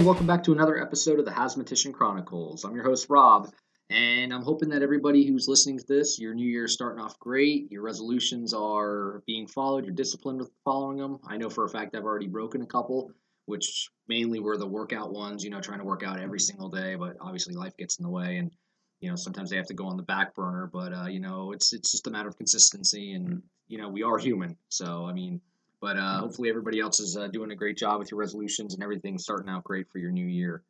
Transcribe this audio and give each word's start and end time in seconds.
and 0.00 0.06
welcome 0.06 0.26
back 0.26 0.42
to 0.42 0.52
another 0.52 0.80
episode 0.80 1.18
of 1.18 1.26
the 1.26 1.30
Hazmatician 1.30 1.92
Chronicles. 1.92 2.64
I'm 2.64 2.74
your 2.74 2.84
host, 2.84 3.10
Rob, 3.10 3.52
and 3.90 4.32
I'm 4.32 4.40
hoping 4.40 4.70
that 4.70 4.80
everybody 4.80 5.26
who's 5.26 5.46
listening 5.46 5.76
to 5.76 5.84
this, 5.86 6.18
your 6.18 6.32
new 6.32 6.48
year 6.48 6.64
is 6.64 6.72
starting 6.72 7.04
off 7.04 7.18
great, 7.18 7.70
your 7.70 7.82
resolutions 7.82 8.54
are 8.54 9.22
being 9.26 9.46
followed, 9.46 9.84
you're 9.84 9.92
disciplined 9.92 10.38
with 10.38 10.50
following 10.64 10.96
them. 10.96 11.18
I 11.28 11.36
know 11.36 11.50
for 11.50 11.64
a 11.64 11.68
fact 11.68 11.94
I've 11.94 12.04
already 12.04 12.28
broken 12.28 12.62
a 12.62 12.66
couple, 12.66 13.12
which 13.44 13.90
mainly 14.08 14.40
were 14.40 14.56
the 14.56 14.66
workout 14.66 15.12
ones, 15.12 15.44
you 15.44 15.50
know, 15.50 15.60
trying 15.60 15.80
to 15.80 15.84
work 15.84 16.02
out 16.02 16.18
every 16.18 16.40
single 16.40 16.70
day, 16.70 16.94
but 16.94 17.18
obviously 17.20 17.52
life 17.52 17.76
gets 17.76 17.98
in 17.98 18.02
the 18.02 18.10
way 18.10 18.38
and 18.38 18.50
you 19.00 19.10
know 19.10 19.16
sometimes 19.16 19.50
they 19.50 19.56
have 19.56 19.66
to 19.66 19.74
go 19.74 19.86
on 19.86 19.96
the 19.96 20.02
back 20.02 20.34
burner 20.34 20.68
but 20.70 20.92
uh, 20.92 21.06
you 21.06 21.20
know 21.20 21.52
it's 21.52 21.72
it's 21.72 21.90
just 21.90 22.06
a 22.06 22.10
matter 22.10 22.28
of 22.28 22.36
consistency 22.36 23.14
and 23.14 23.42
you 23.66 23.78
know 23.78 23.88
we 23.88 24.02
are 24.02 24.18
human 24.18 24.54
so 24.68 25.06
i 25.06 25.12
mean 25.14 25.40
but 25.80 25.96
uh, 25.96 26.18
hopefully 26.18 26.48
everybody 26.48 26.80
else 26.80 27.00
is 27.00 27.16
uh, 27.16 27.28
doing 27.28 27.50
a 27.50 27.56
great 27.56 27.76
job 27.76 27.98
with 27.98 28.10
your 28.10 28.20
resolutions 28.20 28.74
and 28.74 28.82
everything 28.82 29.18
starting 29.18 29.48
out 29.48 29.64
great 29.64 29.88
for 29.90 29.98
your 29.98 30.10
new 30.10 30.26
year. 30.26 30.62